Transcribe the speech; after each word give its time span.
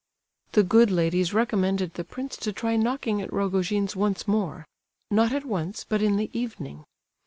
The 0.53 0.63
good 0.63 0.89
ladies 0.89 1.31
recommended 1.31 1.93
the 1.93 2.03
prince 2.03 2.35
to 2.37 2.51
try 2.51 2.75
knocking 2.75 3.21
at 3.21 3.31
Rogojin's 3.31 3.95
once 3.95 4.27
more—not 4.27 5.31
at 5.31 5.45
once, 5.45 5.83
but 5.87 6.01
in 6.01 6.15
the 6.15 6.31
evening. 6.33 6.85